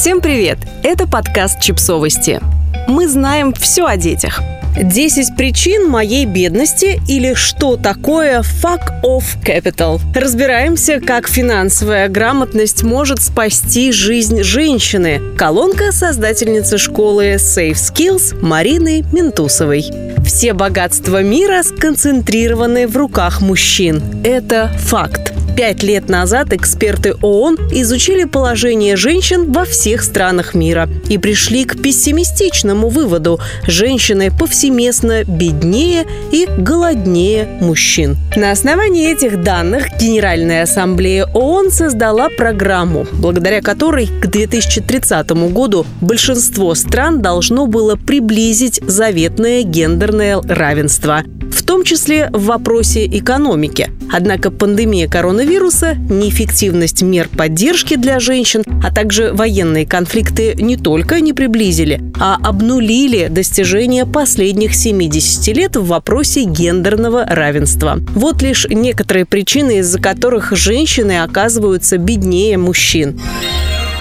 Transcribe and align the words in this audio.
Всем 0.00 0.22
привет! 0.22 0.56
Это 0.82 1.06
подкаст 1.06 1.60
«Чипсовости». 1.60 2.40
Мы 2.88 3.06
знаем 3.06 3.52
все 3.52 3.84
о 3.84 3.98
детях. 3.98 4.40
10 4.82 5.36
причин 5.36 5.90
моей 5.90 6.24
бедности 6.24 6.98
или 7.06 7.34
что 7.34 7.76
такое 7.76 8.40
fuck 8.40 9.02
off 9.02 9.24
capital. 9.44 10.00
Разбираемся, 10.14 11.00
как 11.00 11.28
финансовая 11.28 12.08
грамотность 12.08 12.82
может 12.82 13.20
спасти 13.20 13.92
жизнь 13.92 14.42
женщины. 14.42 15.20
Колонка 15.36 15.92
создательницы 15.92 16.78
школы 16.78 17.34
Safe 17.34 17.72
Skills 17.72 18.40
Марины 18.40 19.04
Ментусовой. 19.12 19.84
Все 20.24 20.54
богатства 20.54 21.22
мира 21.22 21.62
сконцентрированы 21.62 22.88
в 22.88 22.96
руках 22.96 23.42
мужчин. 23.42 24.02
Это 24.24 24.70
факт. 24.78 25.29
Пять 25.60 25.82
лет 25.82 26.08
назад 26.08 26.54
эксперты 26.54 27.12
ООН 27.20 27.56
изучили 27.72 28.24
положение 28.24 28.96
женщин 28.96 29.52
во 29.52 29.66
всех 29.66 30.02
странах 30.02 30.54
мира 30.54 30.88
и 31.10 31.18
пришли 31.18 31.66
к 31.66 31.82
пессимистичному 31.82 32.88
выводу– 32.88 33.38
женщины 33.66 34.30
повсеместно 34.30 35.22
беднее 35.24 36.06
и 36.32 36.48
голоднее 36.56 37.44
мужчин. 37.60 38.16
На 38.36 38.52
основании 38.52 39.12
этих 39.12 39.42
данных 39.42 39.88
Генеральная 40.00 40.62
ассамблея 40.62 41.26
ООН 41.26 41.72
создала 41.72 42.30
программу, 42.30 43.06
благодаря 43.12 43.60
которой 43.60 44.06
к 44.06 44.28
2030 44.28 45.30
году 45.52 45.84
большинство 46.00 46.74
стран 46.74 47.20
должно 47.20 47.66
было 47.66 47.96
приблизить 47.96 48.80
заветное 48.86 49.62
гендерное 49.62 50.40
равенство– 50.40 51.22
в 51.50 51.62
том 51.62 51.84
числе 51.84 52.30
в 52.32 52.46
вопросе 52.46 53.06
экономики. 53.06 53.90
Однако 54.12 54.50
пандемия 54.50 55.08
коронавируса, 55.08 55.94
неэффективность 55.94 57.02
мер 57.02 57.28
поддержки 57.28 57.96
для 57.96 58.18
женщин, 58.18 58.62
а 58.82 58.92
также 58.92 59.32
военные 59.32 59.86
конфликты 59.86 60.54
не 60.54 60.76
только 60.76 61.20
не 61.20 61.32
приблизили, 61.32 62.00
а 62.18 62.36
обнулили 62.42 63.28
достижения 63.28 64.06
последних 64.06 64.74
70 64.74 65.56
лет 65.56 65.76
в 65.76 65.86
вопросе 65.86 66.44
гендерного 66.44 67.24
равенства. 67.24 68.00
Вот 68.14 68.42
лишь 68.42 68.66
некоторые 68.68 69.26
причины, 69.26 69.78
из-за 69.78 70.00
которых 70.00 70.52
женщины 70.56 71.22
оказываются 71.22 71.98
беднее 71.98 72.58
мужчин. 72.58 73.20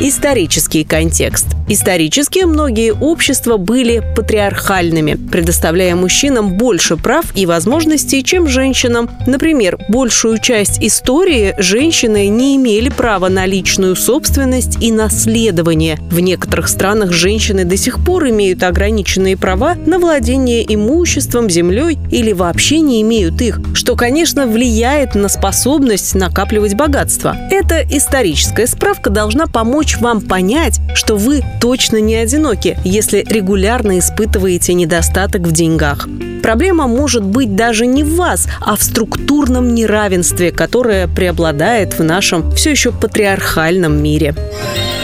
Исторический 0.00 0.82
контекст. 0.82 1.46
Исторически 1.68 2.40
многие 2.40 2.92
общества 2.92 3.56
были 3.58 4.02
патриархальными, 4.16 5.14
предоставляя 5.14 5.94
мужчинам 5.94 6.58
больше 6.58 6.96
прав 6.96 7.26
и 7.36 7.46
возможностей, 7.46 8.24
чем 8.24 8.48
женщинам. 8.48 9.08
Например, 9.26 9.78
большую 9.88 10.38
часть 10.38 10.82
истории 10.82 11.54
женщины 11.58 12.26
не 12.26 12.56
имели 12.56 12.88
права 12.88 13.28
на 13.28 13.46
личную 13.46 13.94
собственность 13.94 14.82
и 14.82 14.90
наследование. 14.90 15.96
В 16.10 16.18
некоторых 16.18 16.68
странах 16.68 17.12
женщины 17.12 17.64
до 17.64 17.76
сих 17.76 18.04
пор 18.04 18.28
имеют 18.30 18.64
ограниченные 18.64 19.36
права 19.36 19.74
на 19.74 20.00
владение 20.00 20.64
имуществом, 20.74 21.48
землей 21.48 21.98
или 22.10 22.32
вообще 22.32 22.80
не 22.80 23.00
имеют 23.02 23.40
их, 23.40 23.60
что, 23.74 23.94
конечно, 23.94 24.46
влияет 24.46 25.14
на 25.14 25.28
способность 25.28 26.16
накапливать 26.16 26.74
богатство. 26.74 27.36
Эта 27.50 27.82
историческая 27.82 28.66
справка 28.66 29.08
должна 29.08 29.46
помочь 29.46 29.83
помочь 29.84 29.98
вам 30.00 30.20
понять, 30.22 30.80
что 30.94 31.16
вы 31.16 31.42
точно 31.60 32.00
не 32.00 32.14
одиноки, 32.16 32.78
если 32.84 33.24
регулярно 33.28 33.98
испытываете 33.98 34.72
недостаток 34.72 35.42
в 35.42 35.52
деньгах. 35.52 36.08
Проблема 36.42 36.86
может 36.86 37.22
быть 37.22 37.54
даже 37.54 37.86
не 37.86 38.02
в 38.02 38.16
вас, 38.16 38.48
а 38.60 38.76
в 38.76 38.82
структурном 38.82 39.74
неравенстве, 39.74 40.52
которое 40.52 41.06
преобладает 41.06 41.98
в 41.98 42.02
нашем 42.02 42.50
все 42.52 42.70
еще 42.70 42.92
патриархальном 42.92 44.02
мире. 44.02 44.34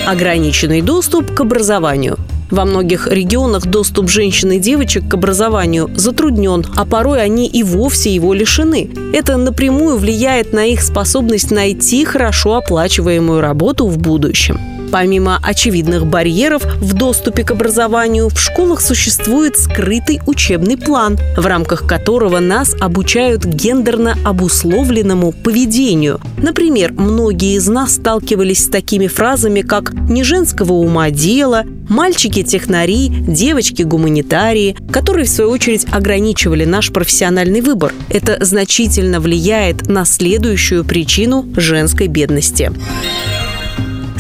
Ограниченный 0.06 0.80
доступ 0.80 1.34
к 1.34 1.40
образованию. 1.40 2.16
Во 2.50 2.64
многих 2.64 3.06
регионах 3.06 3.66
доступ 3.66 4.08
женщин 4.08 4.52
и 4.52 4.58
девочек 4.58 5.08
к 5.08 5.14
образованию 5.14 5.90
затруднен, 5.94 6.64
а 6.76 6.84
порой 6.84 7.22
они 7.22 7.46
и 7.46 7.62
вовсе 7.62 8.14
его 8.14 8.34
лишены. 8.34 8.91
Это 9.12 9.36
напрямую 9.36 9.97
влияет 9.97 10.52
на 10.52 10.66
их 10.66 10.82
способность 10.82 11.50
найти 11.50 12.04
хорошо 12.04 12.56
оплачиваемую 12.56 13.41
работу 13.41 13.86
в 13.86 13.98
будущем. 13.98 14.79
Помимо 14.90 15.38
очевидных 15.42 16.06
барьеров 16.06 16.64
в 16.80 16.94
доступе 16.94 17.44
к 17.44 17.52
образованию, 17.52 18.28
в 18.28 18.38
школах 18.40 18.80
существует 18.80 19.56
скрытый 19.56 20.20
учебный 20.26 20.76
план, 20.76 21.16
в 21.36 21.46
рамках 21.46 21.86
которого 21.86 22.40
нас 22.40 22.74
обучают 22.80 23.44
гендерно 23.44 24.16
обусловленному 24.24 25.32
поведению. 25.32 26.20
Например, 26.38 26.92
многие 26.92 27.56
из 27.56 27.68
нас 27.68 27.94
сталкивались 27.94 28.64
с 28.64 28.68
такими 28.68 29.06
фразами, 29.06 29.60
как 29.60 29.92
«не 29.92 30.24
женского 30.24 30.72
ума 30.72 31.10
дело», 31.10 31.64
«мальчики-технари», 31.88 33.10
«девочки-гуманитарии», 33.10 34.76
которые, 34.90 35.26
в 35.26 35.30
свою 35.30 35.50
очередь, 35.50 35.86
ограничивали 35.90 36.64
наш 36.64 36.90
профессиональный 36.92 37.60
выбор. 37.60 37.92
Это 38.08 38.44
значительно 38.44 39.20
влияет 39.20 39.88
на 39.88 40.04
следующую 40.04 40.84
причину 40.84 41.46
женской 41.56 42.08
бедности 42.08 42.72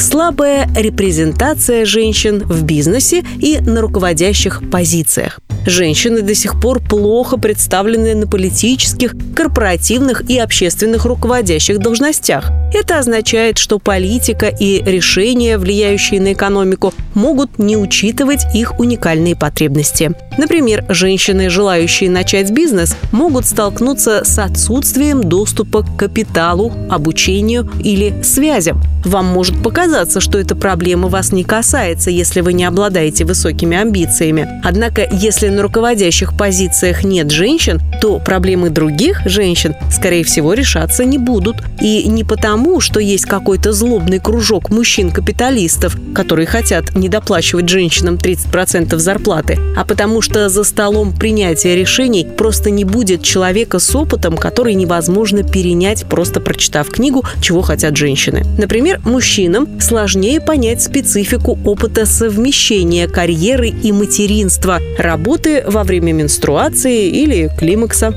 слабая 0.00 0.68
репрезентация 0.74 1.84
женщин 1.84 2.38
в 2.40 2.64
бизнесе 2.64 3.22
и 3.38 3.60
на 3.60 3.80
руководящих 3.80 4.62
позициях. 4.70 5.40
Женщины 5.66 6.22
до 6.22 6.34
сих 6.34 6.60
пор 6.60 6.80
плохо 6.80 7.36
представлены 7.36 8.14
на 8.14 8.26
политических, 8.26 9.14
корпоративных 9.34 10.28
и 10.28 10.38
общественных 10.38 11.04
руководящих 11.04 11.78
должностях. 11.78 12.50
Это 12.72 12.98
означает, 12.98 13.58
что 13.58 13.78
политика 13.78 14.46
и 14.46 14.82
решения, 14.82 15.58
влияющие 15.58 16.20
на 16.20 16.32
экономику, 16.32 16.94
могут 17.14 17.58
не 17.58 17.76
учитывать 17.76 18.42
их 18.54 18.78
уникальные 18.78 19.36
потребности. 19.36 20.12
Например, 20.38 20.84
женщины, 20.88 21.50
желающие 21.50 22.08
начать 22.08 22.50
бизнес, 22.50 22.96
могут 23.12 23.46
столкнуться 23.46 24.22
с 24.24 24.38
отсутствием 24.38 25.24
доступа 25.24 25.82
к 25.82 25.96
капиталу, 25.96 26.72
обучению 26.88 27.70
или 27.82 28.22
связям. 28.22 28.80
Вам 29.04 29.26
может 29.26 29.62
показаться, 29.62 30.20
что 30.20 30.38
эта 30.38 30.54
проблема 30.54 31.08
вас 31.08 31.32
не 31.32 31.42
касается, 31.42 32.10
если 32.10 32.40
вы 32.40 32.52
не 32.52 32.64
обладаете 32.64 33.24
высокими 33.24 33.76
амбициями. 33.76 34.46
Однако, 34.62 35.08
если 35.10 35.48
на 35.50 35.62
руководящих 35.62 36.36
позициях 36.36 37.04
нет 37.04 37.30
женщин, 37.30 37.80
то 38.00 38.18
проблемы 38.18 38.70
других 38.70 39.22
женщин, 39.24 39.74
скорее 39.90 40.24
всего, 40.24 40.54
решаться 40.54 41.04
не 41.04 41.18
будут. 41.18 41.56
И 41.80 42.08
не 42.08 42.24
потому, 42.24 42.80
что 42.80 43.00
есть 43.00 43.26
какой-то 43.26 43.72
злобный 43.72 44.18
кружок 44.18 44.70
мужчин-капиталистов, 44.70 45.96
которые 46.14 46.46
хотят 46.46 46.94
недоплачивать 46.94 47.68
женщинам 47.68 48.16
30% 48.16 48.96
зарплаты, 48.96 49.58
а 49.76 49.84
потому 49.84 50.22
что 50.22 50.48
за 50.48 50.64
столом 50.64 51.12
принятия 51.12 51.74
решений 51.76 52.26
просто 52.36 52.70
не 52.70 52.84
будет 52.84 53.22
человека 53.22 53.78
с 53.78 53.94
опытом, 53.94 54.36
который 54.36 54.74
невозможно 54.74 55.42
перенять, 55.42 56.04
просто 56.04 56.40
прочитав 56.40 56.90
книгу 56.90 57.24
«Чего 57.40 57.62
хотят 57.62 57.96
женщины». 57.96 58.44
Например, 58.58 59.00
мужчинам 59.04 59.80
сложнее 59.80 60.40
понять 60.40 60.82
специфику 60.82 61.58
опыта 61.64 62.06
совмещения 62.06 63.08
карьеры 63.08 63.68
и 63.68 63.92
материнства, 63.92 64.80
работы 64.98 65.39
работы 65.40 65.62
во 65.66 65.84
время 65.84 66.12
менструации 66.12 67.08
или 67.08 67.50
климакса. 67.58 68.14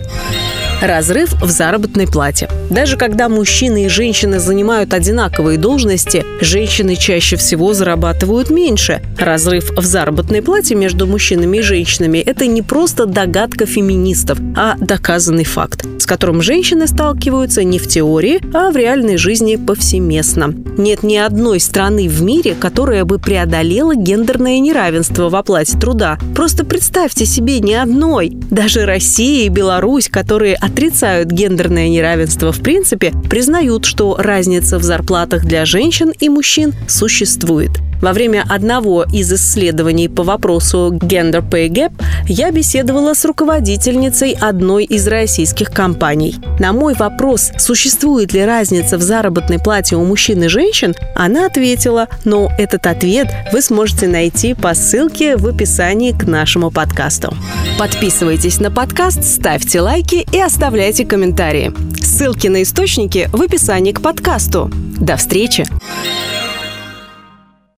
Разрыв 0.83 1.31
в 1.41 1.49
заработной 1.49 2.07
плате. 2.07 2.49
Даже 2.69 2.97
когда 2.97 3.29
мужчины 3.29 3.85
и 3.85 3.87
женщины 3.87 4.37
занимают 4.37 4.93
одинаковые 4.93 5.57
должности, 5.57 6.25
женщины 6.41 6.97
чаще 6.97 7.37
всего 7.37 7.73
зарабатывают 7.73 8.49
меньше. 8.49 9.01
Разрыв 9.17 9.71
в 9.77 9.85
заработной 9.85 10.41
плате 10.41 10.75
между 10.75 11.07
мужчинами 11.07 11.59
и 11.59 11.61
женщинами– 11.61 12.17
это 12.25 12.47
не 12.47 12.61
просто 12.61 13.05
догадка 13.05 13.65
феминистов, 13.65 14.39
а 14.57 14.75
доказанный 14.77 15.45
факт, 15.45 15.85
с 15.99 16.05
которым 16.05 16.41
женщины 16.41 16.85
сталкиваются 16.85 17.63
не 17.63 17.79
в 17.79 17.87
теории, 17.87 18.41
а 18.53 18.69
в 18.69 18.75
реальной 18.75 19.15
жизни 19.15 19.55
повсеместно. 19.55 20.53
Нет 20.77 21.03
ни 21.03 21.15
одной 21.15 21.61
страны 21.61 22.09
в 22.09 22.21
мире, 22.21 22.55
которая 22.59 23.05
бы 23.05 23.19
преодолела 23.19 23.95
гендерное 23.95 24.59
неравенство 24.59 25.29
в 25.29 25.35
оплате 25.37 25.77
труда. 25.77 26.17
Просто 26.35 26.65
представьте 26.65 27.25
себе 27.25 27.61
ни 27.61 27.73
одной. 27.73 28.31
Даже 28.51 28.85
Россия 28.85 29.45
и 29.45 29.49
Беларусь, 29.49 30.09
которые 30.09 30.55
от 30.55 30.72
отрицают 30.73 31.29
гендерное 31.29 31.87
неравенство 31.87 32.51
в 32.51 32.59
принципе, 32.59 33.13
признают, 33.29 33.85
что 33.85 34.15
разница 34.17 34.79
в 34.79 34.83
зарплатах 34.83 35.45
для 35.45 35.65
женщин 35.65 36.11
и 36.19 36.29
мужчин 36.29 36.73
существует. 36.87 37.71
Во 38.03 38.11
время 38.11 38.43
одного 38.49 39.05
из 39.13 39.31
исследований 39.31 40.09
по 40.09 40.23
вопросу 40.23 40.99
Gender 40.99 41.41
Pay 41.41 41.69
Gap 41.69 41.93
я 42.27 42.51
беседовала 42.51 43.13
с 43.13 43.23
руководительницей 43.23 44.35
одной 44.41 44.83
из 44.83 45.07
российских 45.07 45.71
компаний. 45.71 46.35
На 46.59 46.73
мой 46.73 46.95
вопрос, 46.95 47.53
существует 47.57 48.33
ли 48.33 48.43
разница 48.43 48.97
в 48.97 49.01
заработной 49.01 49.57
плате 49.57 49.95
у 49.95 50.03
мужчин 50.03 50.43
и 50.43 50.49
женщин, 50.49 50.93
она 51.15 51.45
ответила, 51.45 52.09
но 52.25 52.51
этот 52.57 52.87
ответ 52.87 53.29
вы 53.53 53.61
сможете 53.61 54.09
найти 54.09 54.53
по 54.53 54.73
ссылке 54.73 55.37
в 55.37 55.47
описании 55.47 56.11
к 56.11 56.27
нашему 56.27 56.71
подкасту. 56.71 57.33
Подписывайтесь 57.79 58.59
на 58.59 58.69
подкаст, 58.69 59.23
ставьте 59.23 59.79
лайки 59.79 60.27
и 60.29 60.41
оставляйте 60.41 61.05
комментарии. 61.05 61.71
Ссылки 62.01 62.49
на 62.49 62.63
источники 62.63 63.29
в 63.31 63.41
описании 63.41 63.93
к 63.93 64.01
подкасту. 64.01 64.69
До 64.99 65.15
встречи! 65.15 65.65